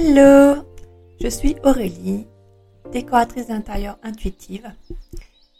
Hello, 0.00 0.62
je 1.20 1.26
suis 1.26 1.56
Aurélie, 1.64 2.28
décoratrice 2.92 3.48
d'intérieur 3.48 3.98
intuitive 4.04 4.70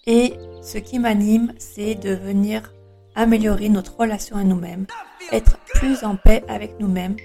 et 0.07 0.33
ce 0.63 0.79
qui 0.79 1.01
m'anime 1.01 1.53
c'est 1.59 1.97
de 1.97 2.15
venir 2.15 2.73
améliorer 3.17 3.69
notre 3.69 3.97
relation 3.99 4.37
à 4.37 4.45
nous-mêmes, 4.45 4.87
être 5.33 5.59
plus 5.75 6.05
en 6.05 6.15
paix 6.15 6.45
avec 6.47 6.79
nous-mêmes 6.79 7.17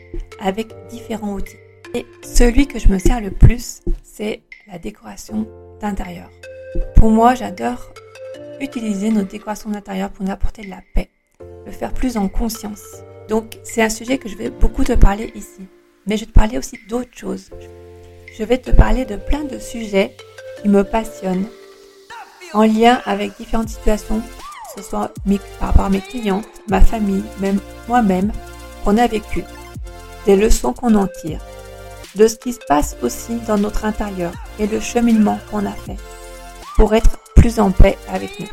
avec 0.42 0.74
différents 0.90 1.36
outils. 1.36 1.60
Et 1.94 2.08
celui 2.24 2.66
que 2.66 2.80
je 2.80 2.88
me 2.88 2.98
sers 2.98 3.22
le 3.22 3.30
plus 3.30 3.84
c'est 4.02 4.42
la 4.66 4.80
décoration 4.80 5.48
d'intérieur. 5.82 6.32
Pour 6.96 7.12
moi 7.12 7.36
j'adore 7.36 7.94
utiliser 8.60 9.12
notre 9.12 9.30
décoration 9.30 9.70
d'intérieur 9.70 10.10
pour 10.10 10.26
nous 10.26 10.32
apporter 10.32 10.64
de 10.64 10.72
la 10.72 10.82
paix, 10.96 11.12
le 11.68 11.72
faire 11.72 11.94
plus 11.94 12.18
en 12.18 12.28
conscience. 12.28 13.04
Donc 13.30 13.60
c'est 13.62 13.84
un 13.84 13.92
sujet 13.92 14.18
que 14.18 14.30
je 14.30 14.36
vais 14.36 14.50
beaucoup 14.50 14.84
te 14.84 14.94
parler 14.94 15.32
ici 15.36 15.68
mais 16.06 16.18
je 16.18 16.22
vais 16.22 16.32
te 16.32 16.34
parler 16.34 16.58
aussi 16.58 16.80
d'autres 16.90 17.16
choses. 17.16 17.50
Je 18.38 18.44
vais 18.44 18.58
te 18.58 18.72
parler 18.72 19.06
de 19.06 19.16
plein 19.16 19.44
de 19.44 19.60
sujets 19.60 20.16
qui 20.62 20.70
me 20.70 20.84
passionnent 20.84 21.48
en 22.54 22.64
lien 22.64 23.02
avec 23.06 23.38
différentes 23.38 23.70
situations, 23.70 24.20
que 24.20 24.82
ce 24.82 24.88
soit 24.88 25.12
par 25.60 25.70
rapport 25.70 25.86
à 25.86 25.90
mes 25.90 26.02
clientes, 26.02 26.46
ma 26.68 26.82
famille, 26.82 27.24
même 27.40 27.60
moi-même, 27.88 28.32
qu'on 28.84 28.98
a 28.98 29.08
vécu, 29.08 29.44
des 30.26 30.36
leçons 30.36 30.74
qu'on 30.74 30.96
en 30.96 31.08
tire, 31.08 31.42
de 32.16 32.28
ce 32.28 32.36
qui 32.36 32.54
se 32.54 32.60
passe 32.68 32.96
aussi 33.02 33.36
dans 33.48 33.58
notre 33.58 33.86
intérieur 33.86 34.32
et 34.60 34.68
le 34.68 34.80
cheminement 34.80 35.40
qu'on 35.50 35.66
a 35.66 35.72
fait 35.72 35.98
pour 36.76 36.94
être 36.94 37.18
plus 37.36 37.60
en 37.60 37.72
paix 37.72 37.98
avec 38.12 38.40
nous. 38.40 38.48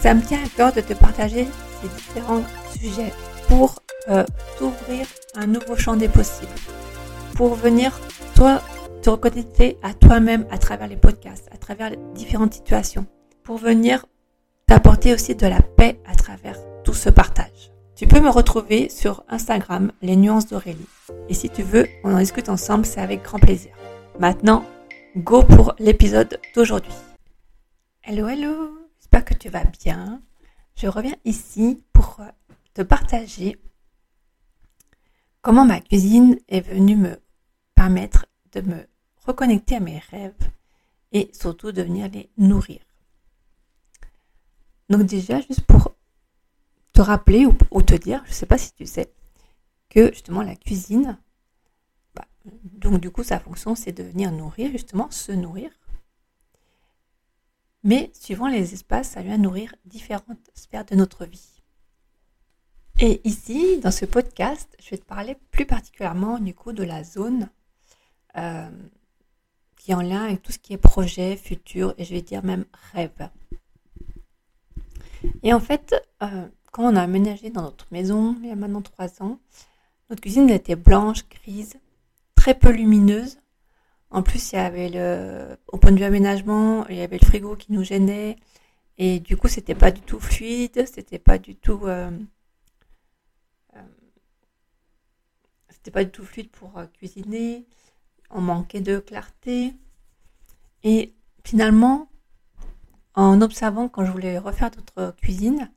Ça 0.00 0.14
me 0.14 0.22
tient 0.22 0.42
à 0.42 0.48
cœur 0.56 0.72
de 0.72 0.80
te 0.80 0.94
partager 0.94 1.46
ces 1.82 1.88
différents 1.88 2.42
sujets 2.78 3.12
pour 3.50 3.82
euh, 4.08 4.24
t'ouvrir 4.58 5.06
un 5.34 5.48
nouveau 5.48 5.74
champ 5.74 5.96
des 5.96 6.08
possibles. 6.08 6.52
Pour 7.34 7.56
venir, 7.56 8.00
toi, 8.36 8.62
te 9.02 9.10
reconnecter 9.10 9.76
à 9.82 9.92
toi-même 9.92 10.46
à 10.52 10.58
travers 10.58 10.86
les 10.86 10.96
podcasts, 10.96 11.48
à 11.52 11.56
travers 11.56 11.90
différentes 12.14 12.54
situations. 12.54 13.06
Pour 13.42 13.58
venir 13.58 14.06
t'apporter 14.68 15.12
aussi 15.12 15.34
de 15.34 15.48
la 15.48 15.60
paix 15.62 16.00
à 16.06 16.14
travers 16.14 16.56
tout 16.84 16.94
ce 16.94 17.10
partage. 17.10 17.72
Tu 17.96 18.06
peux 18.06 18.20
me 18.20 18.30
retrouver 18.30 18.88
sur 18.88 19.24
Instagram, 19.28 19.90
les 20.00 20.14
nuances 20.14 20.46
d'Aurélie. 20.46 20.86
Et 21.28 21.34
si 21.34 21.50
tu 21.50 21.64
veux, 21.64 21.88
on 22.04 22.14
en 22.14 22.18
discute 22.18 22.48
ensemble, 22.48 22.86
c'est 22.86 23.00
avec 23.00 23.24
grand 23.24 23.40
plaisir. 23.40 23.72
Maintenant, 24.20 24.64
go 25.16 25.42
pour 25.42 25.74
l'épisode 25.80 26.40
d'aujourd'hui. 26.54 26.94
Hello, 28.04 28.28
hello, 28.28 28.78
j'espère 29.00 29.24
que 29.24 29.34
tu 29.34 29.48
vas 29.48 29.64
bien. 29.64 30.22
Je 30.76 30.86
reviens 30.86 31.16
ici 31.24 31.82
pour 31.92 32.20
partager 32.82 33.60
comment 35.42 35.64
ma 35.64 35.80
cuisine 35.80 36.38
est 36.48 36.60
venue 36.60 36.96
me 36.96 37.20
permettre 37.74 38.26
de 38.52 38.60
me 38.60 38.86
reconnecter 39.26 39.76
à 39.76 39.80
mes 39.80 39.98
rêves 39.98 40.50
et 41.12 41.30
surtout 41.32 41.72
de 41.72 41.82
venir 41.82 42.10
les 42.10 42.30
nourrir. 42.36 42.80
Donc 44.88 45.02
déjà, 45.02 45.40
juste 45.40 45.62
pour 45.62 45.94
te 46.92 47.00
rappeler 47.00 47.46
ou, 47.46 47.82
te 47.82 47.94
dire, 47.94 48.22
je 48.24 48.30
ne 48.30 48.34
sais 48.34 48.46
pas 48.46 48.58
si 48.58 48.74
tu 48.74 48.86
sais, 48.86 49.12
que 49.88 50.12
justement 50.12 50.42
la 50.42 50.56
cuisine, 50.56 51.18
bah, 52.14 52.26
donc 52.44 53.00
du 53.00 53.10
coup 53.10 53.22
sa 53.22 53.40
fonction 53.40 53.74
c'est 53.74 53.92
de 53.92 54.02
venir 54.02 54.32
nourrir, 54.32 54.70
justement 54.70 55.10
se 55.10 55.32
nourrir. 55.32 55.70
Mais 57.82 58.10
suivant 58.12 58.48
les 58.48 58.74
espaces, 58.74 59.10
ça 59.10 59.22
vient 59.22 59.38
nourrir 59.38 59.74
différentes 59.86 60.50
sphères 60.54 60.84
de 60.84 60.94
notre 60.94 61.24
vie. 61.24 61.59
Et 63.02 63.22
ici, 63.24 63.78
dans 63.78 63.90
ce 63.90 64.04
podcast, 64.04 64.76
je 64.78 64.90
vais 64.90 64.98
te 64.98 65.06
parler 65.06 65.34
plus 65.52 65.64
particulièrement 65.64 66.38
du 66.38 66.52
coup 66.52 66.74
de 66.74 66.82
la 66.82 67.02
zone 67.02 67.48
euh, 68.36 68.68
qui 69.78 69.92
est 69.92 69.94
en 69.94 70.02
lien 70.02 70.24
avec 70.24 70.42
tout 70.42 70.52
ce 70.52 70.58
qui 70.58 70.74
est 70.74 70.76
projet, 70.76 71.38
futur 71.38 71.94
et 71.96 72.04
je 72.04 72.12
vais 72.12 72.20
dire 72.20 72.44
même 72.44 72.66
rêve. 72.92 73.30
Et 75.42 75.54
en 75.54 75.60
fait, 75.60 75.94
euh, 76.22 76.46
quand 76.72 76.92
on 76.92 76.94
a 76.94 77.00
aménagé 77.00 77.48
dans 77.48 77.62
notre 77.62 77.86
maison, 77.90 78.36
il 78.42 78.50
y 78.50 78.52
a 78.52 78.54
maintenant 78.54 78.82
trois 78.82 79.22
ans, 79.22 79.38
notre 80.10 80.20
cuisine 80.20 80.50
était 80.50 80.76
blanche, 80.76 81.26
grise, 81.30 81.78
très 82.34 82.54
peu 82.54 82.68
lumineuse. 82.68 83.38
En 84.10 84.22
plus, 84.22 84.52
il 84.52 84.56
y 84.56 84.58
avait 84.58 84.90
le, 84.90 85.56
au 85.68 85.78
point 85.78 85.92
de 85.92 85.96
vue 85.96 86.04
aménagement, 86.04 86.86
il 86.88 86.96
y 86.96 87.00
avait 87.00 87.18
le 87.18 87.26
frigo 87.26 87.56
qui 87.56 87.72
nous 87.72 87.82
gênait. 87.82 88.36
Et 88.98 89.20
du 89.20 89.38
coup, 89.38 89.48
c'était 89.48 89.74
pas 89.74 89.90
du 89.90 90.02
tout 90.02 90.20
fluide, 90.20 90.86
c'était 90.86 91.18
pas 91.18 91.38
du 91.38 91.56
tout 91.56 91.80
euh, 91.84 92.10
c'était 95.80 95.92
pas 95.92 96.04
du 96.04 96.10
tout 96.10 96.26
fluide 96.26 96.50
pour 96.50 96.76
euh, 96.76 96.86
cuisiner, 96.86 97.66
on 98.28 98.42
manquait 98.42 98.82
de 98.82 98.98
clarté. 98.98 99.74
Et 100.82 101.14
finalement, 101.42 102.10
en 103.14 103.40
observant 103.40 103.88
quand 103.88 104.04
je 104.04 104.12
voulais 104.12 104.36
refaire 104.36 104.70
d'autres 104.70 105.16
cuisines, 105.16 105.70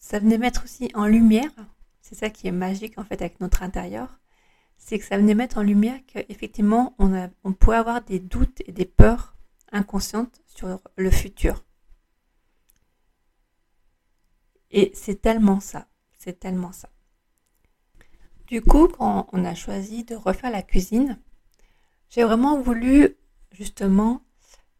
ça 0.00 0.18
venait 0.18 0.38
mettre 0.38 0.64
aussi 0.64 0.90
en 0.94 1.06
lumière, 1.06 1.52
c'est 2.00 2.16
ça 2.16 2.28
qui 2.28 2.48
est 2.48 2.52
magique 2.52 2.98
en 2.98 3.04
fait 3.04 3.22
avec 3.22 3.40
notre 3.40 3.62
intérieur, 3.62 4.18
c'est 4.78 4.98
que 4.98 5.04
ça 5.04 5.16
venait 5.16 5.34
mettre 5.34 5.58
en 5.58 5.62
lumière 5.62 6.00
qu'effectivement 6.08 6.96
on, 6.98 7.30
on 7.44 7.52
pouvait 7.52 7.76
avoir 7.76 8.02
des 8.02 8.18
doutes 8.18 8.62
et 8.66 8.72
des 8.72 8.84
peurs 8.84 9.36
inconscientes 9.70 10.40
sur 10.46 10.80
le 10.96 11.10
futur. 11.10 11.64
Et 14.72 14.90
c'est 14.94 15.22
tellement 15.22 15.60
ça, 15.60 15.86
c'est 16.18 16.40
tellement 16.40 16.72
ça. 16.72 16.90
Du 18.48 18.62
coup, 18.62 18.88
quand 18.88 19.28
on 19.32 19.44
a 19.44 19.54
choisi 19.54 20.04
de 20.04 20.14
refaire 20.14 20.50
la 20.50 20.62
cuisine, 20.62 21.18
j'ai 22.08 22.24
vraiment 22.24 22.58
voulu 22.58 23.14
justement 23.52 24.22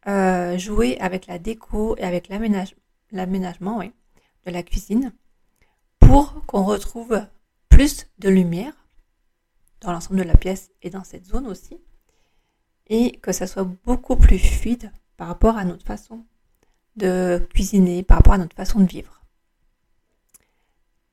euh, 0.07 0.57
jouer 0.57 0.99
avec 0.99 1.27
la 1.27 1.37
déco 1.37 1.95
et 1.97 2.03
avec 2.03 2.29
l'aménagement 2.29 3.79
de 3.83 4.51
la 4.51 4.63
cuisine 4.63 5.13
pour 5.99 6.43
qu'on 6.47 6.63
retrouve 6.63 7.21
plus 7.69 8.07
de 8.17 8.29
lumière 8.29 8.73
dans 9.81 9.91
l'ensemble 9.91 10.17
de 10.17 10.23
la 10.23 10.35
pièce 10.35 10.71
et 10.81 10.89
dans 10.89 11.03
cette 11.03 11.27
zone 11.27 11.45
aussi 11.45 11.79
et 12.87 13.19
que 13.19 13.31
ça 13.31 13.45
soit 13.45 13.69
beaucoup 13.85 14.15
plus 14.15 14.39
fluide 14.39 14.91
par 15.15 15.27
rapport 15.27 15.57
à 15.57 15.63
notre 15.63 15.85
façon 15.85 16.25
de 16.95 17.47
cuisiner, 17.53 18.01
par 18.01 18.17
rapport 18.17 18.33
à 18.33 18.39
notre 18.39 18.55
façon 18.55 18.79
de 18.79 18.87
vivre. 18.87 19.21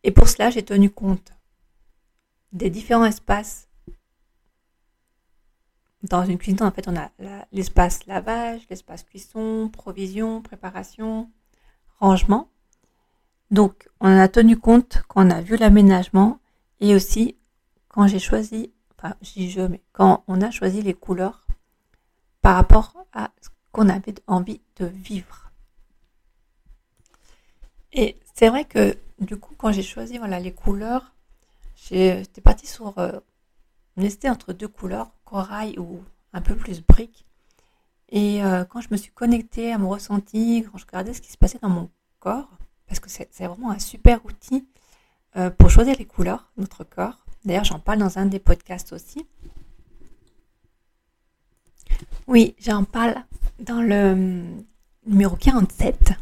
Et 0.04 0.10
pour 0.10 0.26
cela, 0.28 0.48
j'ai 0.48 0.64
tenu 0.64 0.88
compte 0.88 1.35
des 2.56 2.70
différents 2.70 3.04
espaces. 3.04 3.68
Dans 6.02 6.24
une 6.24 6.38
cuisine, 6.38 6.62
en 6.62 6.70
fait, 6.70 6.88
on 6.88 6.96
a 6.96 7.10
l'espace 7.52 8.06
lavage, 8.06 8.62
l'espace 8.70 9.02
cuisson, 9.02 9.68
provision, 9.72 10.40
préparation, 10.40 11.30
rangement. 11.98 12.48
Donc, 13.50 13.88
on 14.00 14.08
a 14.08 14.28
tenu 14.28 14.56
compte 14.56 15.02
quand 15.08 15.26
on 15.26 15.30
a 15.30 15.40
vu 15.40 15.56
l'aménagement 15.56 16.38
et 16.80 16.94
aussi 16.94 17.36
quand 17.88 18.06
j'ai 18.06 18.18
choisi, 18.18 18.72
enfin, 18.98 19.14
je 19.22 19.48
je, 19.48 19.60
mais 19.60 19.82
quand 19.92 20.24
on 20.26 20.40
a 20.40 20.50
choisi 20.50 20.82
les 20.82 20.94
couleurs 20.94 21.46
par 22.42 22.56
rapport 22.56 22.94
à 23.12 23.30
ce 23.40 23.48
qu'on 23.72 23.88
avait 23.88 24.14
envie 24.26 24.60
de 24.76 24.86
vivre. 24.86 25.50
Et 27.92 28.18
c'est 28.34 28.48
vrai 28.48 28.64
que 28.64 28.96
du 29.18 29.36
coup, 29.36 29.54
quand 29.56 29.72
j'ai 29.72 29.82
choisi 29.82 30.18
voilà 30.18 30.38
les 30.38 30.52
couleurs, 30.52 31.15
J'étais 31.88 32.40
partie 32.40 32.66
sur 32.66 32.98
euh, 32.98 33.20
entre 34.24 34.52
deux 34.52 34.66
couleurs, 34.66 35.12
corail 35.24 35.78
ou 35.78 36.02
un 36.32 36.40
peu 36.40 36.56
plus 36.56 36.84
brique. 36.84 37.24
Et 38.08 38.44
euh, 38.44 38.64
quand 38.64 38.80
je 38.80 38.88
me 38.90 38.96
suis 38.96 39.12
connectée 39.12 39.72
à 39.72 39.78
mon 39.78 39.90
ressenti, 39.90 40.64
quand 40.64 40.78
je 40.78 40.84
regardais 40.84 41.14
ce 41.14 41.20
qui 41.20 41.30
se 41.30 41.38
passait 41.38 41.60
dans 41.60 41.68
mon 41.68 41.88
corps, 42.18 42.50
parce 42.88 42.98
que 42.98 43.08
c'est 43.08 43.30
vraiment 43.38 43.70
un 43.70 43.78
super 43.78 44.24
outil 44.26 44.66
euh, 45.36 45.50
pour 45.50 45.70
choisir 45.70 45.96
les 45.96 46.06
couleurs, 46.06 46.50
notre 46.56 46.82
corps. 46.82 47.24
D'ailleurs, 47.44 47.64
j'en 47.64 47.78
parle 47.78 48.00
dans 48.00 48.18
un 48.18 48.26
des 48.26 48.40
podcasts 48.40 48.92
aussi. 48.92 49.24
Oui, 52.26 52.56
j'en 52.58 52.82
parle 52.82 53.14
dans 53.60 53.80
le 53.80 54.42
numéro 55.06 55.36
47. 55.36 56.14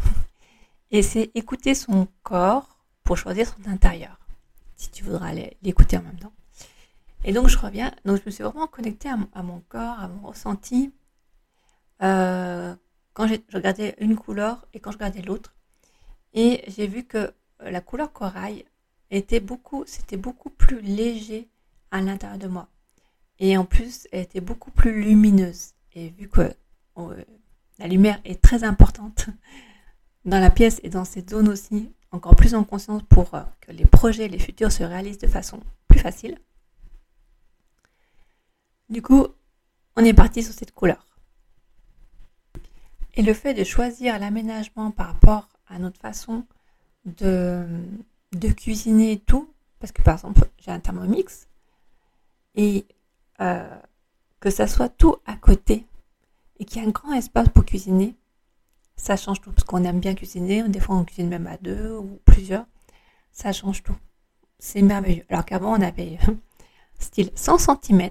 Et 0.91 1.01
c'est 1.01 1.31
écouter 1.35 1.75
son 1.75 2.07
corps 2.23 2.85
pour 3.03 3.17
choisir 3.17 3.49
son 3.49 3.71
intérieur 3.71 4.19
si 4.85 4.91
tu 4.91 5.05
voudras 5.05 5.33
l'écouter 5.63 5.97
en 5.97 6.03
même 6.03 6.19
temps. 6.19 6.33
Et 7.25 7.33
donc 7.33 7.49
je 7.49 7.59
reviens, 7.59 7.93
donc 8.05 8.19
je 8.19 8.23
me 8.27 8.31
suis 8.31 8.45
vraiment 8.45 8.67
connectée 8.67 9.09
à, 9.09 9.43
mon 9.43 9.61
corps, 9.69 9.99
à 9.99 10.09
mon 10.09 10.29
ressenti, 10.29 10.93
euh, 12.03 12.75
quand 13.15 13.27
je 13.27 13.37
regardais 13.53 13.95
une 13.99 14.17
couleur 14.17 14.67
et 14.75 14.81
quand 14.81 14.91
je 14.91 14.99
regardais 14.99 15.23
l'autre. 15.23 15.55
Et 16.35 16.65
j'ai 16.69 16.87
vu 16.87 17.05
que 17.05 17.33
la 17.61 17.81
couleur 17.81 18.13
corail 18.13 18.65
était 19.11 19.41
beaucoup, 19.41 19.85
c'était 19.87 20.17
beaucoup 20.17 20.51
plus 20.51 20.81
léger 20.81 21.49
à 21.91 22.01
l'intérieur 22.01 22.39
de 22.39 22.49
moi. 22.49 22.69
Et 23.39 23.57
en 23.57 23.65
plus, 23.65 24.07
elle 24.13 24.23
était 24.23 24.41
beaucoup 24.41 24.71
plus 24.71 25.03
lumineuse. 25.03 25.71
Et 25.95 26.11
vu 26.11 26.29
que 26.29 26.53
euh, 26.99 27.25
la 27.79 27.87
lumière 27.87 28.21
est 28.25 28.43
très 28.43 28.65
importante 28.65 29.27
dans 30.25 30.41
la 30.41 30.51
pièce 30.51 30.81
et 30.83 30.91
dans 30.91 31.05
cette 31.05 31.31
zone 31.31 31.49
aussi, 31.49 31.93
encore 32.15 32.37
plus 32.37 32.55
en 32.55 32.65
conscience 32.65 33.03
pour 33.03 33.35
euh, 33.35 33.43
que 33.61 33.73
les 33.73 33.85
projets, 33.85 34.29
les 34.29 34.39
futurs 34.39 34.73
se 34.73 34.85
réalisent 34.85 35.19
de 35.19 35.27
façon 35.27 35.61
plus 35.89 35.99
facile. 35.99 36.39
Du 38.89 39.03
coup, 39.03 39.27
on 39.97 40.05
est 40.05 40.15
parti 40.15 40.43
sur 40.43 40.55
cette 40.55 40.73
couleur. 40.73 41.05
Et 43.15 43.23
le 43.23 43.35
fait 43.35 43.55
de 43.55 43.65
choisir 43.65 44.19
l'aménagement 44.19 44.91
par 44.91 45.09
rapport 45.09 45.49
à 45.69 45.79
notre 45.79 46.01
façon 46.01 46.47
de, 47.05 47.67
de 48.33 48.49
cuisiner 48.49 49.19
tout, 49.19 49.53
parce 49.79 49.93
que 49.93 50.03
par 50.03 50.15
exemple, 50.15 50.49
j'ai 50.59 50.71
un 50.71 50.81
thermomix, 50.81 51.49
et 52.55 52.87
euh, 53.41 53.69
que 54.41 54.51
ça 54.51 54.67
soit 54.67 54.89
tout 54.89 55.17
à 55.27 55.37
côté, 55.37 55.87
et 56.59 56.65
qu'il 56.65 56.81
y 56.81 56.85
ait 56.85 56.89
un 56.89 56.93
grand 56.93 57.13
espace 57.13 57.49
pour 57.49 57.65
cuisiner, 57.65 58.17
ça 58.97 59.17
change 59.17 59.41
tout. 59.41 59.53
Parce 59.53 59.65
qu'on 59.65 59.85
aime 59.85 60.01
bien 60.01 60.15
cuisiner, 60.15 60.69
des 60.69 60.81
fois 60.81 60.97
on 60.97 61.05
cuisine 61.05 61.29
même 61.29 61.47
à 61.47 61.57
deux 61.57 61.97
ou 61.97 62.21
plusieurs, 62.25 62.67
ça 63.33 63.53
change 63.53 63.83
tout. 63.83 63.97
C'est 64.59 64.83
merveilleux. 64.83 65.25
Alors 65.29 65.45
qu'avant, 65.45 65.77
on 65.77 65.83
avait 65.83 66.19
style 66.99 67.31
100 67.35 67.59
cm 67.83 68.11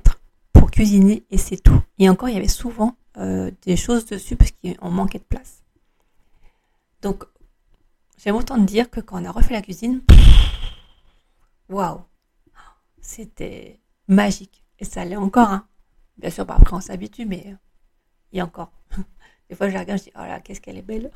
pour 0.51 0.71
cuisiner 0.71 1.23
et 1.31 1.37
c'est 1.37 1.57
tout. 1.57 1.81
Et 1.99 2.09
encore, 2.09 2.29
il 2.29 2.35
y 2.35 2.37
avait 2.37 2.47
souvent 2.47 2.95
euh, 3.17 3.51
des 3.63 3.75
choses 3.75 4.05
dessus 4.05 4.35
parce 4.35 4.51
qu'on 4.51 4.91
manquait 4.91 5.19
de 5.19 5.23
place. 5.23 5.63
Donc, 7.01 7.25
j'aime 8.17 8.35
autant 8.35 8.57
dire 8.57 8.89
que 8.89 8.99
quand 8.99 9.21
on 9.21 9.25
a 9.25 9.31
refait 9.31 9.53
la 9.53 9.61
cuisine, 9.61 10.01
waouh, 11.69 12.01
c'était 13.01 13.79
magique. 14.07 14.63
Et 14.79 14.85
ça 14.85 15.01
allait 15.01 15.15
encore. 15.15 15.49
Hein. 15.49 15.67
Bien 16.17 16.29
sûr, 16.29 16.45
après 16.49 16.75
on 16.75 16.81
s'habitue, 16.81 17.25
mais 17.25 17.43
euh, 17.47 17.55
il 18.31 18.37
y 18.37 18.41
a 18.41 18.45
encore. 18.45 18.71
Des 19.53 19.57
fois, 19.57 19.69
je 19.69 19.75
la 19.75 19.81
regarde, 19.81 19.99
je 19.99 20.05
dis, 20.05 20.11
oh 20.15 20.21
là, 20.21 20.39
qu'est-ce 20.39 20.59
qu'elle 20.59 20.79
est 20.79 20.81
belle. 20.81 21.11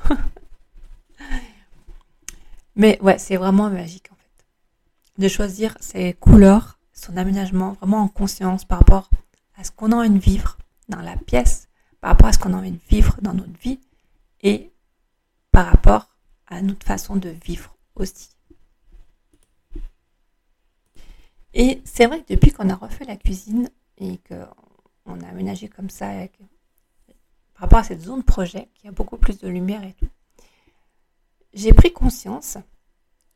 mais 2.76 2.96
ouais, 3.02 3.18
c'est 3.18 3.36
vraiment 3.36 3.68
magique 3.68 4.12
en 4.12 4.14
fait. 4.14 4.46
De 5.20 5.26
choisir 5.26 5.76
ses 5.80 6.12
couleurs, 6.12 6.78
son 6.92 7.16
aménagement, 7.16 7.72
vraiment 7.72 8.00
en 8.00 8.06
conscience 8.06 8.64
par 8.64 8.78
rapport 8.78 9.10
à 9.56 9.64
ce 9.64 9.72
qu'on 9.72 9.90
a 9.90 9.96
envie 9.96 10.10
de 10.10 10.20
vivre 10.20 10.56
dans 10.88 11.00
la 11.00 11.16
pièce 11.16 11.66
par 12.00 12.10
rapport 12.10 12.28
à 12.28 12.32
ce 12.32 12.38
qu'on 12.38 12.54
a 12.54 12.58
envie 12.58 12.70
de 12.70 12.78
vivre 12.88 13.16
dans 13.22 13.34
notre 13.34 13.58
vie 13.58 13.80
et 14.42 14.70
par 15.50 15.66
rapport 15.66 16.16
à 16.46 16.62
notre 16.62 16.86
façon 16.86 17.16
de 17.16 17.30
vivre 17.30 17.74
aussi. 17.96 18.28
Et 21.54 21.82
c'est 21.84 22.06
vrai 22.06 22.22
que 22.22 22.32
depuis 22.32 22.52
qu'on 22.52 22.70
a 22.70 22.76
refait 22.76 23.04
la 23.04 23.16
cuisine 23.16 23.68
et 23.96 24.20
qu'on 24.28 25.20
a 25.22 25.26
aménagé 25.26 25.66
comme 25.68 25.90
ça 25.90 26.12
par 27.58 27.62
rapport 27.62 27.80
à 27.80 27.84
cette 27.84 28.02
zone 28.02 28.22
projet 28.22 28.68
qui 28.74 28.86
a 28.86 28.92
beaucoup 28.92 29.16
plus 29.16 29.38
de 29.38 29.48
lumière 29.48 29.82
et 29.82 29.92
tout, 29.94 30.08
j'ai 31.52 31.72
pris 31.72 31.92
conscience 31.92 32.56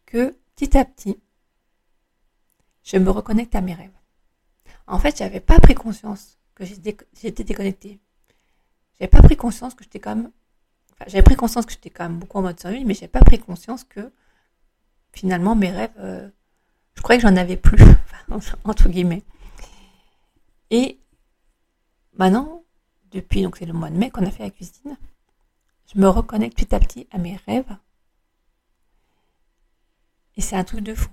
que 0.07 0.39
petit 0.55 0.79
à 0.79 0.85
petit, 0.85 1.21
je 2.85 2.99
me 2.99 3.11
reconnecte 3.11 3.57
à 3.57 3.61
mes 3.61 3.75
rêves. 3.75 3.91
En 4.87 5.01
fait, 5.01 5.19
j'avais 5.19 5.41
pas 5.41 5.59
pris 5.59 5.75
conscience 5.75 6.39
que 6.55 6.65
j'étais 6.65 7.43
déconnectée. 7.43 7.99
J'avais 8.97 9.09
pas 9.09 9.23
pris 9.23 9.37
conscience 9.37 9.75
que 9.75 9.83
j'étais 9.83 9.99
quand 9.99 10.15
même. 10.15 10.31
J'avais 11.09 11.23
pris 11.23 11.35
conscience 11.35 11.67
que 11.67 11.73
j'étais 11.73 11.91
quand 11.91 12.05
même 12.05 12.21
beaucoup 12.21 12.39
en 12.39 12.43
mode 12.43 12.61
survie, 12.61 12.85
mais 12.85 12.95
j'avais 12.95 13.09
pas 13.09 13.23
pris 13.23 13.41
conscience 13.41 13.83
que 13.83 14.13
finalement 15.13 15.57
mes 15.57 15.71
rêves, 15.73 15.91
euh, 15.99 16.31
je 16.95 17.03
croyais 17.03 17.21
que 17.21 17.27
j'en 17.29 17.37
avais 17.37 17.57
plus, 17.57 17.83
entre 18.65 18.89
guillemets. 18.89 19.25
Et 20.71 21.01
maintenant, 22.15 22.62
depuis 23.13 23.43
donc 23.43 23.57
c'est 23.57 23.67
le 23.67 23.73
mois 23.73 23.91
de 23.91 23.97
mai 23.97 24.11
qu'on 24.11 24.27
a 24.27 24.31
fait 24.31 24.43
la 24.43 24.51
cuisine, 24.51 24.97
je 25.93 26.01
me 26.01 26.09
reconnecte 26.09 26.57
petit 26.57 26.75
à 26.75 26.81
petit 26.81 27.07
à 27.11 27.19
mes 27.19 27.37
rêves. 27.47 27.77
Et 30.37 30.41
c'est 30.41 30.57
un 30.57 30.65
truc 30.65 30.81
de 30.81 30.95
fou. 30.95 31.11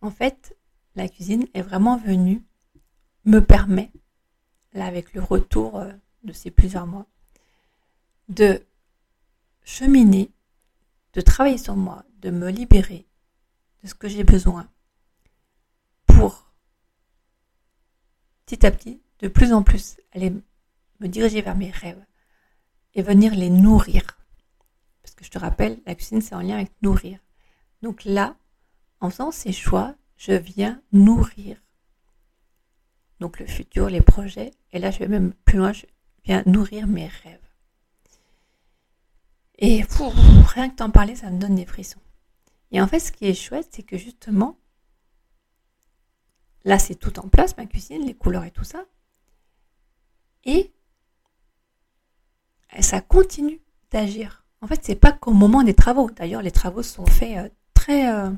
En 0.00 0.10
fait, 0.10 0.56
la 0.96 1.08
cuisine 1.08 1.46
est 1.54 1.62
vraiment 1.62 1.96
venue, 1.96 2.44
me 3.24 3.40
permet, 3.40 3.92
là 4.72 4.86
avec 4.86 5.14
le 5.14 5.22
retour 5.22 5.78
euh, 5.78 5.92
de 6.24 6.32
ces 6.32 6.50
plusieurs 6.50 6.86
mois, 6.86 7.06
de 8.28 8.64
cheminer, 9.64 10.32
de 11.12 11.20
travailler 11.20 11.58
sur 11.58 11.76
moi, 11.76 12.04
de 12.18 12.30
me 12.30 12.50
libérer 12.50 13.06
de 13.82 13.88
ce 13.88 13.94
que 13.94 14.08
j'ai 14.08 14.24
besoin 14.24 14.68
pour 16.06 16.50
petit 18.44 18.66
à 18.66 18.70
petit, 18.70 19.00
de 19.20 19.28
plus 19.28 19.52
en 19.52 19.62
plus, 19.62 19.98
aller 20.12 20.32
me 21.00 21.08
diriger 21.08 21.42
vers 21.42 21.56
mes 21.56 21.70
rêves 21.70 22.04
et 22.94 23.02
venir 23.02 23.34
les 23.34 23.50
nourrir. 23.50 24.18
Parce 25.02 25.14
que 25.14 25.24
je 25.24 25.30
te 25.30 25.38
rappelle, 25.38 25.80
la 25.86 25.94
cuisine, 25.94 26.20
c'est 26.20 26.34
en 26.34 26.40
lien 26.40 26.56
avec 26.56 26.72
nourrir. 26.82 27.18
Donc 27.82 28.04
là, 28.04 28.36
en 29.00 29.10
faisant 29.10 29.30
ces 29.30 29.52
choix, 29.52 29.94
je 30.16 30.32
viens 30.32 30.82
nourrir. 30.92 31.56
Donc 33.20 33.38
le 33.40 33.46
futur, 33.46 33.88
les 33.88 34.00
projets. 34.00 34.52
Et 34.72 34.78
là, 34.78 34.90
je 34.90 34.98
vais 34.98 35.08
même 35.08 35.32
plus 35.44 35.58
loin, 35.58 35.72
je 35.72 35.86
viens 36.24 36.42
nourrir 36.46 36.86
mes 36.86 37.06
rêves. 37.06 37.38
Et 39.58 39.84
rien 40.54 40.70
que 40.70 40.76
t'en 40.76 40.90
parler, 40.90 41.16
ça 41.16 41.30
me 41.30 41.38
donne 41.38 41.56
des 41.56 41.66
frissons. 41.66 42.00
Et 42.70 42.80
en 42.80 42.86
fait, 42.86 43.00
ce 43.00 43.10
qui 43.10 43.26
est 43.26 43.34
chouette, 43.34 43.68
c'est 43.72 43.82
que 43.82 43.96
justement, 43.96 44.58
là, 46.64 46.78
c'est 46.78 46.94
tout 46.94 47.18
en 47.18 47.28
place, 47.28 47.56
ma 47.56 47.66
cuisine, 47.66 48.04
les 48.04 48.14
couleurs 48.14 48.44
et 48.44 48.50
tout 48.50 48.64
ça. 48.64 48.84
Et 50.44 50.72
ça 52.80 53.00
continue 53.00 53.60
d'agir. 53.90 54.44
En 54.60 54.66
fait, 54.66 54.80
c'est 54.82 54.94
pas 54.94 55.12
qu'au 55.12 55.32
moment 55.32 55.62
des 55.62 55.74
travaux. 55.74 56.10
D'ailleurs, 56.10 56.42
les 56.42 56.50
travaux 56.50 56.82
sont 56.82 57.06
faits 57.06 57.38
euh, 57.38 57.48
très. 57.74 58.12
Euh, 58.12 58.30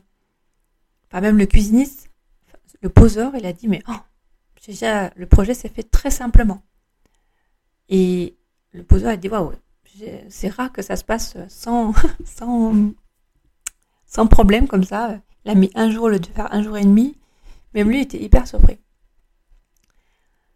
enfin, 1.09 1.21
même 1.21 1.39
le 1.39 1.47
cuisiniste, 1.47 2.11
le 2.83 2.89
poseur, 2.89 3.33
il 3.37 3.47
a 3.47 3.53
dit 3.53 3.69
mais 3.69 3.83
oh, 3.89 3.97
déjà 4.67 5.11
le 5.17 5.27
projet 5.27 5.55
s'est 5.55 5.69
fait 5.69 5.83
très 5.83 6.11
simplement. 6.11 6.63
Et 7.89 8.37
le 8.73 8.85
poseur 8.85 9.11
a 9.11 9.17
dit 9.17 9.29
waouh, 9.29 9.53
c'est 10.29 10.49
rare 10.49 10.73
que 10.73 10.83
ça 10.83 10.97
se 10.97 11.05
passe 11.05 11.37
sans, 11.49 11.93
sans, 12.25 12.93
sans 14.07 14.27
problème 14.27 14.69
comme 14.69 14.85
ça. 14.85 15.21
Il 15.45 15.51
a 15.51 15.55
mis 15.55 15.71
un 15.75 15.91
jour, 15.91 16.09
le 16.09 16.21
faire 16.23 16.53
un 16.53 16.63
jour 16.63 16.77
et 16.77 16.85
demi. 16.85 17.17
Même 17.75 17.89
lui 17.89 18.01
était 18.01 18.21
hyper 18.21 18.47
surpris. 18.47 18.79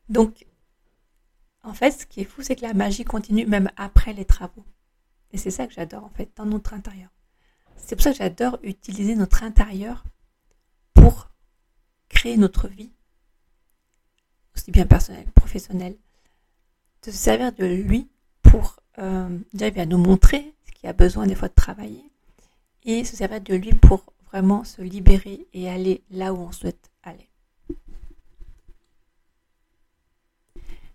Donc, 0.08 0.46
en 1.64 1.72
fait, 1.72 1.90
ce 1.92 2.06
qui 2.06 2.20
est 2.20 2.24
fou, 2.24 2.42
c'est 2.42 2.56
que 2.56 2.62
la 2.62 2.74
magie 2.74 3.04
continue 3.04 3.46
même 3.46 3.70
après 3.76 4.12
les 4.12 4.24
travaux. 4.24 4.64
Et 5.32 5.38
c'est 5.38 5.50
ça 5.50 5.66
que 5.66 5.72
j'adore, 5.72 6.04
en 6.04 6.10
fait, 6.10 6.30
dans 6.36 6.44
notre 6.44 6.74
intérieur. 6.74 7.08
C'est 7.76 7.96
pour 7.96 8.04
ça 8.04 8.12
que 8.12 8.18
j'adore 8.18 8.58
utiliser 8.62 9.14
notre 9.16 9.42
intérieur 9.42 10.04
pour 10.92 11.30
créer 12.08 12.36
notre 12.36 12.68
vie, 12.68 12.92
aussi 14.54 14.70
bien 14.70 14.86
personnelle, 14.86 15.30
professionnelle, 15.34 15.96
de 17.02 17.10
se 17.10 17.16
servir 17.16 17.52
de 17.52 17.66
lui 17.66 18.08
pour 18.42 18.80
euh, 18.98 19.38
déjà 19.52 19.84
nous 19.86 19.98
montrer 19.98 20.54
ce 20.66 20.72
qu'il 20.72 20.88
a 20.88 20.92
besoin 20.92 21.26
des 21.26 21.34
fois 21.34 21.48
de 21.48 21.54
travailler 21.54 22.10
et 22.84 23.04
se 23.04 23.16
servir 23.16 23.40
de 23.40 23.54
lui 23.54 23.74
pour 23.74 24.04
vraiment 24.26 24.64
se 24.64 24.82
libérer 24.82 25.46
et 25.52 25.68
aller 25.68 26.02
là 26.10 26.32
où 26.32 26.38
on 26.38 26.52
souhaite 26.52 26.90
aller. 27.02 27.28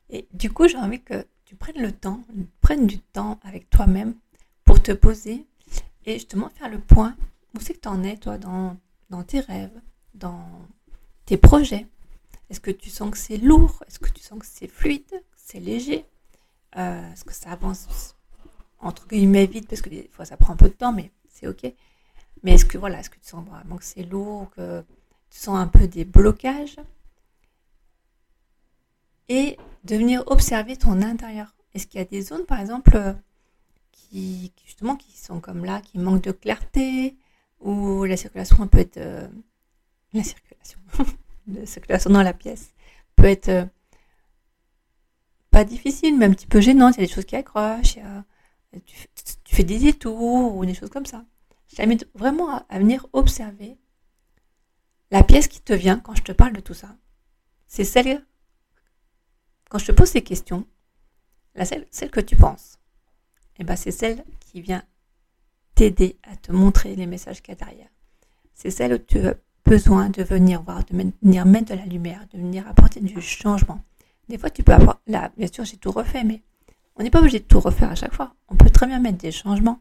Et 0.09 0.27
du 0.33 0.51
coup, 0.51 0.67
j'ai 0.67 0.77
envie 0.77 1.01
que 1.01 1.25
tu 1.45 1.55
prennes 1.55 1.81
le 1.81 1.91
temps, 1.91 2.21
prennes 2.61 2.87
du 2.87 2.99
temps 2.99 3.39
avec 3.43 3.69
toi-même 3.69 4.15
pour 4.65 4.81
te 4.81 4.91
poser 4.91 5.45
et 6.05 6.13
justement 6.13 6.49
faire 6.49 6.69
le 6.69 6.79
point. 6.79 7.15
Où 7.55 7.59
c'est 7.59 7.73
que 7.73 7.79
tu 7.79 7.87
en 7.87 8.03
es, 8.03 8.17
toi, 8.17 8.37
dans, 8.37 8.77
dans 9.09 9.23
tes 9.23 9.39
rêves, 9.39 9.81
dans 10.13 10.45
tes 11.25 11.37
projets? 11.37 11.87
Est-ce 12.49 12.59
que 12.59 12.71
tu 12.71 12.89
sens 12.89 13.11
que 13.11 13.17
c'est 13.17 13.37
lourd? 13.37 13.83
Est-ce 13.87 13.99
que 13.99 14.09
tu 14.09 14.21
sens 14.21 14.39
que 14.39 14.45
c'est 14.45 14.67
fluide? 14.67 15.23
C'est 15.35 15.59
léger? 15.59 16.05
Euh, 16.77 17.11
Est-ce 17.11 17.23
que 17.23 17.33
ça 17.33 17.51
avance 17.51 18.15
entre 18.79 19.07
guillemets 19.07 19.47
vite? 19.47 19.67
Parce 19.67 19.81
que 19.81 19.89
des 19.89 20.09
fois, 20.11 20.25
ça 20.25 20.37
prend 20.37 20.53
un 20.53 20.57
peu 20.57 20.69
de 20.69 20.73
temps, 20.73 20.93
mais 20.93 21.11
c'est 21.27 21.47
OK. 21.47 21.71
Mais 22.43 22.53
est-ce 22.53 22.65
que, 22.65 22.77
voilà, 22.77 22.99
est-ce 22.99 23.09
que 23.09 23.19
tu 23.19 23.27
sens 23.27 23.45
vraiment 23.47 23.77
que 23.77 23.83
c'est 23.83 24.03
lourd, 24.03 24.49
que 24.51 24.81
tu 25.29 25.39
sens 25.39 25.57
un 25.57 25.67
peu 25.67 25.87
des 25.87 26.05
blocages? 26.05 26.77
Et 29.29 29.57
de 29.83 29.95
venir 29.95 30.23
observer 30.27 30.75
ton 30.75 31.01
intérieur. 31.01 31.55
Est-ce 31.73 31.87
qu'il 31.87 31.99
y 31.99 32.01
a 32.01 32.05
des 32.05 32.21
zones, 32.21 32.45
par 32.45 32.59
exemple, 32.59 32.95
euh, 32.95 33.13
qui, 33.91 34.51
justement, 34.65 34.95
qui 34.95 35.17
sont 35.17 35.39
comme 35.39 35.65
là, 35.65 35.81
qui 35.81 35.99
manquent 35.99 36.23
de 36.23 36.31
clarté, 36.31 37.15
ou 37.59 38.03
la 38.05 38.17
circulation 38.17 38.67
peut 38.67 38.79
être... 38.79 38.97
Euh, 38.97 39.27
la 40.13 40.23
circulation, 40.23 40.79
la 41.47 41.65
circulation 41.65 42.09
dans 42.09 42.23
la 42.23 42.33
pièce 42.33 42.71
peut 43.15 43.25
être 43.25 43.49
euh, 43.49 43.65
pas 45.51 45.63
difficile, 45.63 46.17
mais 46.17 46.25
un 46.25 46.31
petit 46.31 46.47
peu 46.47 46.61
gênante. 46.61 46.95
Il 46.95 47.01
y 47.01 47.03
a 47.03 47.07
des 47.07 47.13
choses 47.13 47.25
qui 47.25 47.35
accrochent, 47.35 47.99
tu, 48.85 49.55
fais 49.55 49.63
des 49.63 49.79
détours 49.79 50.55
ou 50.55 50.65
des 50.65 50.73
choses 50.73 50.89
comme 50.89 51.05
ça. 51.05 51.23
Je 51.69 51.75
t'invite 51.75 52.07
vraiment 52.15 52.63
à, 52.69 52.79
venir 52.79 53.05
observer 53.13 53.77
la 55.11 55.23
pièce 55.23 55.47
qui 55.47 55.61
te 55.61 55.73
vient 55.73 55.99
quand 55.99 56.15
je 56.15 56.23
te 56.23 56.31
parle 56.31 56.53
de 56.53 56.59
tout 56.59 56.73
ça. 56.73 56.95
C'est 57.67 57.83
celle, 57.83 58.25
quand 59.69 59.77
je 59.77 59.85
te 59.85 59.91
pose 59.91 60.09
ces 60.09 60.23
questions, 60.23 60.65
la 61.55 61.65
celle, 61.65 61.85
que 62.11 62.19
tu 62.19 62.35
penses, 62.35 62.79
eh 63.57 63.63
ben 63.63 63.75
c'est 63.75 63.91
celle 63.91 64.23
qui 64.39 64.61
vient 64.61 64.83
t'aider 65.75 66.17
à 66.23 66.35
te 66.35 66.51
montrer 66.51 66.95
les 66.95 67.05
messages 67.05 67.41
qu'il 67.41 67.53
y 67.53 67.57
a 67.61 67.65
derrière. 67.65 67.89
C'est 68.53 68.71
celle 68.71 68.93
où 68.93 68.97
tu 68.97 69.19
as 69.19 69.35
besoin 69.65 70.09
de 70.09 70.23
venir 70.23 70.61
voir, 70.63 70.83
de 70.83 71.11
venir 71.21 71.45
mettre 71.45 71.71
de 71.71 71.75
la 71.75 71.85
lumière, 71.85 72.25
de 72.33 72.39
venir 72.39 72.67
apporter 72.67 72.99
du 72.99 73.21
changement, 73.21 73.81
Des 74.27 74.37
fois, 74.37 74.49
tu 74.49 74.63
peux 74.63 74.73
avoir, 74.73 74.99
là, 75.07 75.31
bien 75.37 75.47
sûr, 75.47 75.63
j'ai 75.63 75.77
tout 75.77 75.91
refait, 75.91 76.23
mais 76.23 76.41
on 76.95 77.03
n'est 77.03 77.09
pas 77.09 77.19
obligé 77.19 77.39
de 77.39 77.45
tout 77.45 77.59
refaire 77.59 77.91
à 77.91 77.95
chaque 77.95 78.13
fois. 78.13 78.35
On 78.47 78.55
peut 78.55 78.69
très 78.69 78.87
bien 78.87 78.99
mettre 78.99 79.17
des 79.17 79.31
changements, 79.31 79.79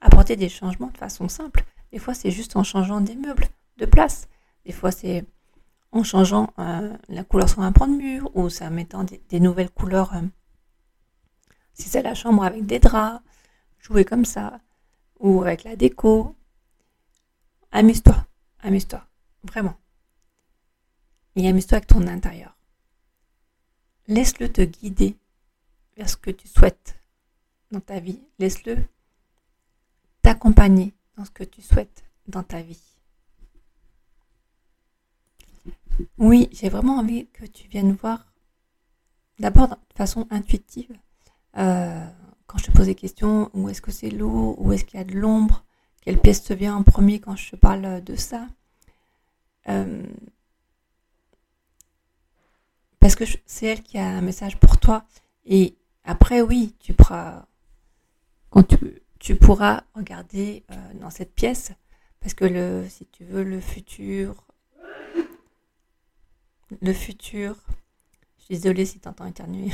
apporter 0.00 0.36
des 0.36 0.48
changements 0.48 0.88
de 0.88 0.98
façon 0.98 1.28
simple. 1.28 1.64
Des 1.92 1.98
fois, 1.98 2.14
c'est 2.14 2.30
juste 2.30 2.56
en 2.56 2.62
changeant 2.62 3.00
des 3.00 3.16
meubles 3.16 3.48
de 3.78 3.86
place. 3.86 4.28
Des 4.64 4.72
fois, 4.72 4.92
c'est 4.92 5.24
en 5.92 6.02
changeant 6.02 6.52
euh, 6.58 6.96
la 7.08 7.22
couleur 7.22 7.48
sur 7.48 7.60
un 7.60 7.72
pan 7.72 7.86
de 7.86 7.96
mur 7.96 8.30
ou 8.34 8.48
ça 8.48 8.70
mettant 8.70 9.04
des, 9.04 9.40
nouvelles 9.40 9.70
couleurs. 9.70 10.14
Euh, 10.14 10.22
si 11.74 11.88
c'est 11.88 12.02
la 12.02 12.14
chambre 12.14 12.44
avec 12.44 12.66
des 12.66 12.78
draps, 12.78 13.22
jouer 13.78 14.04
comme 14.04 14.24
ça, 14.24 14.60
ou 15.20 15.42
avec 15.42 15.64
la 15.64 15.76
déco. 15.76 16.34
Amuse-toi, 17.70 18.26
amuse-toi, 18.60 19.06
vraiment. 19.44 19.76
Et 21.36 21.48
amuse-toi 21.48 21.76
avec 21.76 21.88
ton 21.88 22.06
intérieur. 22.06 22.56
Laisse-le 24.08 24.50
te 24.52 24.62
guider 24.62 25.16
vers 25.96 26.08
ce 26.08 26.16
que 26.16 26.30
tu 26.30 26.48
souhaites 26.48 26.96
dans 27.70 27.80
ta 27.80 28.00
vie. 28.00 28.20
Laisse-le 28.38 28.76
t'accompagner 30.22 30.94
dans 31.16 31.24
ce 31.24 31.30
que 31.30 31.44
tu 31.44 31.62
souhaites 31.62 32.04
dans 32.26 32.42
ta 32.42 32.62
vie. 32.62 32.91
Oui, 36.18 36.48
j'ai 36.52 36.68
vraiment 36.68 36.98
envie 36.98 37.28
que 37.28 37.44
tu 37.44 37.68
viennes 37.68 37.92
voir 37.92 38.32
d'abord 39.38 39.68
de 39.68 39.96
façon 39.96 40.26
intuitive. 40.30 40.92
Euh, 41.58 42.06
quand 42.46 42.58
je 42.58 42.64
te 42.66 42.70
pose 42.70 42.86
des 42.86 42.94
questions, 42.94 43.50
où 43.54 43.68
est-ce 43.68 43.82
que 43.82 43.90
c'est 43.90 44.10
lourd, 44.10 44.60
où 44.60 44.72
est-ce 44.72 44.84
qu'il 44.84 44.98
y 44.98 45.02
a 45.02 45.04
de 45.04 45.14
l'ombre, 45.14 45.64
quelle 46.02 46.18
pièce 46.18 46.42
te 46.42 46.52
vient 46.52 46.76
en 46.76 46.82
premier 46.82 47.20
quand 47.20 47.36
je 47.36 47.50
te 47.50 47.56
parle 47.56 48.02
de 48.02 48.16
ça. 48.16 48.46
Euh, 49.68 50.06
parce 53.00 53.14
que 53.14 53.24
c'est 53.46 53.66
elle 53.66 53.82
qui 53.82 53.98
a 53.98 54.06
un 54.06 54.20
message 54.20 54.58
pour 54.58 54.78
toi. 54.78 55.04
Et 55.44 55.76
après, 56.04 56.40
oui, 56.40 56.74
tu 56.78 56.94
pourras, 56.94 57.46
quand 58.50 58.66
tu, 59.18 59.36
pourras 59.36 59.84
regarder 59.94 60.64
euh, 60.70 60.94
dans 61.00 61.10
cette 61.10 61.34
pièce, 61.34 61.72
parce 62.20 62.34
que 62.34 62.86
si 62.88 63.06
tu 63.06 63.24
veux, 63.24 63.42
le 63.42 63.60
futur, 63.60 64.46
le 66.80 66.92
futur, 66.92 67.56
je 68.38 68.44
suis 68.44 68.54
désolée 68.54 68.86
si 68.86 69.00
tu 69.00 69.08
entends 69.08 69.26
éternuer. 69.26 69.70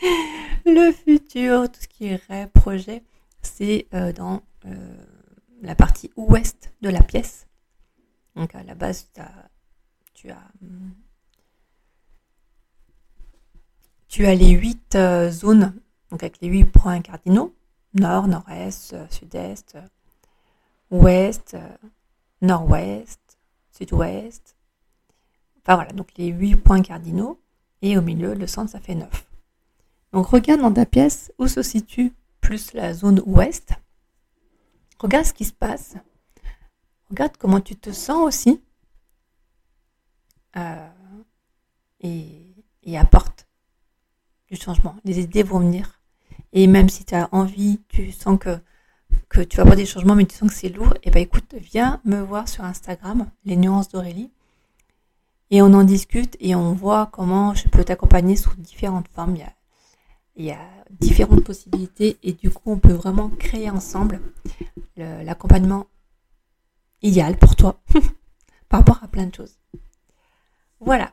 le 0.66 0.92
futur, 0.92 1.70
tout 1.70 1.80
ce 1.80 1.88
qui 1.88 2.06
est 2.06 2.46
projet, 2.52 3.02
c'est 3.42 3.86
euh, 3.94 4.12
dans 4.12 4.42
euh, 4.66 5.04
la 5.62 5.74
partie 5.74 6.10
ouest 6.16 6.72
de 6.80 6.88
la 6.88 7.02
pièce. 7.02 7.46
Donc 8.36 8.54
à 8.54 8.62
la 8.62 8.74
base, 8.74 9.10
tu 10.14 10.30
as, 10.30 10.52
tu 14.08 14.26
as 14.26 14.34
les 14.34 14.50
huit 14.50 14.94
euh, 14.94 15.30
zones, 15.30 15.74
donc 16.10 16.22
avec 16.22 16.40
les 16.40 16.48
huit 16.48 16.64
points 16.64 17.00
cardinaux, 17.00 17.54
nord, 17.94 18.26
nord-est, 18.26 18.96
sud-est, 19.10 19.76
ouest, 20.90 21.56
nord-ouest, 22.40 23.20
sud-ouest. 23.70 24.56
Enfin 25.64 25.76
voilà, 25.76 25.92
donc 25.92 26.08
les 26.16 26.28
huit 26.28 26.56
points 26.56 26.82
cardinaux. 26.82 27.40
Et 27.82 27.98
au 27.98 28.02
milieu, 28.02 28.34
le 28.34 28.46
centre, 28.46 28.70
ça 28.70 28.80
fait 28.80 28.94
neuf. 28.94 29.26
Donc 30.12 30.26
regarde 30.26 30.60
dans 30.60 30.72
ta 30.72 30.86
pièce 30.86 31.32
où 31.38 31.48
se 31.48 31.62
situe 31.62 32.12
plus 32.40 32.72
la 32.72 32.94
zone 32.94 33.22
ouest. 33.26 33.72
Regarde 34.98 35.26
ce 35.26 35.32
qui 35.32 35.44
se 35.44 35.52
passe. 35.52 35.96
Regarde 37.10 37.36
comment 37.38 37.60
tu 37.60 37.76
te 37.76 37.90
sens 37.90 38.22
aussi. 38.22 38.62
Euh, 40.56 40.88
et, 42.00 42.40
apporte 42.96 43.48
du 44.50 44.56
changement. 44.56 44.94
Les 45.04 45.18
idées 45.18 45.42
vont 45.42 45.58
venir. 45.58 46.00
Et 46.52 46.66
même 46.66 46.88
si 46.88 47.04
tu 47.04 47.14
as 47.14 47.28
envie, 47.32 47.80
tu 47.88 48.12
sens 48.12 48.38
que, 48.38 48.58
que 49.28 49.40
tu 49.40 49.56
vas 49.56 49.62
avoir 49.62 49.76
des 49.76 49.86
changements, 49.86 50.14
mais 50.14 50.26
tu 50.26 50.36
sens 50.36 50.48
que 50.48 50.54
c'est 50.54 50.68
lourd, 50.68 50.94
et 50.96 51.08
eh 51.08 51.10
ben 51.10 51.20
écoute, 51.20 51.54
viens 51.54 52.00
me 52.04 52.20
voir 52.20 52.48
sur 52.48 52.62
Instagram, 52.62 53.28
les 53.44 53.56
nuances 53.56 53.88
d'Aurélie. 53.88 54.30
Et 55.50 55.62
on 55.62 55.72
en 55.74 55.84
discute 55.84 56.36
et 56.40 56.54
on 56.54 56.72
voit 56.72 57.10
comment 57.12 57.54
je 57.54 57.68
peux 57.68 57.84
t'accompagner 57.84 58.36
sous 58.36 58.54
différentes 58.56 59.08
formes. 59.08 59.36
Il 60.36 60.44
y 60.44 60.50
a 60.50 60.58
différentes 61.00 61.44
possibilités 61.44 62.18
et 62.22 62.32
du 62.32 62.50
coup 62.50 62.72
on 62.72 62.78
peut 62.78 62.92
vraiment 62.92 63.28
créer 63.28 63.70
ensemble 63.70 64.20
l'accompagnement 64.96 65.86
idéal 67.02 67.36
pour 67.36 67.54
toi 67.56 67.80
par 68.68 68.80
rapport 68.80 69.00
à 69.02 69.08
plein 69.08 69.26
de 69.26 69.34
choses. 69.34 69.58
Voilà. 70.80 71.12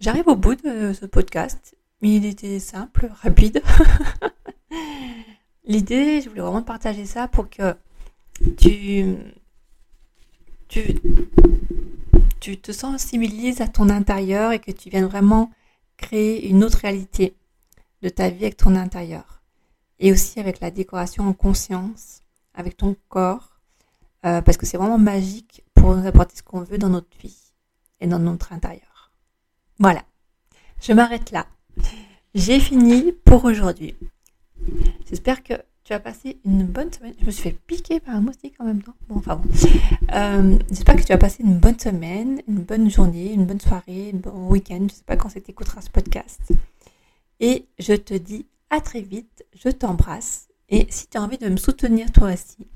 J'arrive 0.00 0.28
au 0.28 0.36
bout 0.36 0.54
de 0.54 0.92
ce 0.92 1.06
podcast. 1.06 1.76
Il 2.02 2.26
était 2.26 2.58
simple, 2.58 3.10
rapide. 3.22 3.62
L'idée, 5.64 6.20
je 6.20 6.28
voulais 6.28 6.42
vraiment 6.42 6.62
partager 6.62 7.06
ça 7.06 7.28
pour 7.28 7.48
que 7.48 7.74
tu, 8.58 9.16
tu, 10.68 10.94
tu 12.46 12.60
te 12.60 12.70
sensibilises 12.70 13.60
à 13.60 13.66
ton 13.66 13.88
intérieur 13.88 14.52
et 14.52 14.60
que 14.60 14.70
tu 14.70 14.88
viennes 14.88 15.06
vraiment 15.06 15.50
créer 15.96 16.48
une 16.48 16.62
autre 16.62 16.78
réalité 16.78 17.34
de 18.02 18.08
ta 18.08 18.28
vie 18.28 18.44
avec 18.44 18.56
ton 18.56 18.76
intérieur. 18.76 19.42
Et 19.98 20.12
aussi 20.12 20.38
avec 20.38 20.60
la 20.60 20.70
décoration 20.70 21.26
en 21.26 21.32
conscience, 21.32 22.20
avec 22.54 22.76
ton 22.76 22.94
corps, 23.08 23.58
euh, 24.24 24.42
parce 24.42 24.56
que 24.58 24.64
c'est 24.64 24.76
vraiment 24.76 24.96
magique 24.96 25.64
pour 25.74 25.96
nous 25.96 26.06
apporter 26.06 26.36
ce 26.36 26.44
qu'on 26.44 26.60
veut 26.60 26.78
dans 26.78 26.88
notre 26.88 27.18
vie 27.20 27.52
et 27.98 28.06
dans 28.06 28.20
notre 28.20 28.52
intérieur. 28.52 29.10
Voilà, 29.80 30.04
je 30.80 30.92
m'arrête 30.92 31.32
là. 31.32 31.48
J'ai 32.36 32.60
fini 32.60 33.10
pour 33.24 33.44
aujourd'hui. 33.44 33.96
J'espère 35.08 35.42
que 35.42 35.54
tu 35.86 35.92
as 35.92 36.00
passé 36.00 36.40
une 36.44 36.64
bonne 36.64 36.92
semaine. 36.92 37.14
Je 37.20 37.26
me 37.26 37.30
suis 37.30 37.44
fait 37.44 37.56
piquer 37.68 38.00
par 38.00 38.16
un 38.16 38.20
moustique 38.20 38.56
en 38.58 38.64
même 38.64 38.82
temps. 38.82 38.96
Bon, 39.08 39.18
enfin 39.18 39.36
bon. 39.36 39.48
Euh, 40.14 40.58
j'espère 40.68 40.96
que 40.96 41.02
tu 41.02 41.12
as 41.12 41.18
passé 41.18 41.42
une 41.42 41.58
bonne 41.58 41.78
semaine, 41.78 42.42
une 42.48 42.60
bonne 42.60 42.90
journée, 42.90 43.32
une 43.32 43.44
bonne 43.44 43.60
soirée, 43.60 44.12
un 44.14 44.16
bon 44.16 44.48
week-end. 44.48 44.78
Je 44.78 44.82
ne 44.82 44.88
sais 44.88 45.04
pas 45.04 45.16
quand 45.16 45.28
tu 45.28 45.38
écouteras 45.38 45.80
ce 45.80 45.90
podcast. 45.90 46.40
Et 47.38 47.66
je 47.78 47.94
te 47.94 48.14
dis 48.14 48.46
à 48.70 48.80
très 48.80 49.00
vite, 49.00 49.44
je 49.54 49.68
t'embrasse. 49.68 50.48
Et 50.68 50.86
si 50.90 51.06
tu 51.06 51.18
as 51.18 51.22
envie 51.22 51.38
de 51.38 51.48
me 51.48 51.56
soutenir 51.56 52.10
toi 52.10 52.32
aussi, 52.32 52.66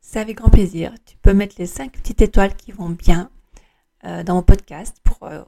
c'est 0.00 0.20
avec 0.20 0.36
grand 0.36 0.50
plaisir. 0.50 0.94
Tu 1.04 1.16
peux 1.16 1.32
mettre 1.32 1.56
les 1.58 1.66
5 1.66 1.90
petites 1.90 2.20
étoiles 2.22 2.54
qui 2.54 2.70
vont 2.70 2.90
bien 2.90 3.30
euh, 4.04 4.22
dans 4.22 4.36
mon 4.36 4.42
podcast 4.42 4.96
pour 5.02 5.24
euh, 5.24 5.42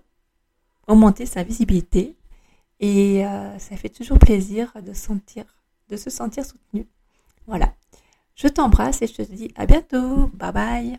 augmenter 0.89 1.27
sa 1.27 1.45
visibilité. 1.45 2.17
Et 2.81 3.25
ça 3.59 3.77
fait 3.77 3.89
toujours 3.89 4.21
plaisir 4.21 4.73
de, 4.87 4.93
sentir, 4.93 5.45
de 5.89 5.97
se 5.97 6.11
sentir 6.11 6.45
soutenu. 6.45 6.87
Voilà. 7.47 7.75
Je 8.35 8.49
t'embrasse 8.49 9.03
et 9.03 9.07
je 9.07 9.15
te 9.15 9.23
dis 9.23 9.53
à 9.57 9.67
bientôt. 9.67 10.29
Bye 10.35 10.53
bye. 10.53 10.99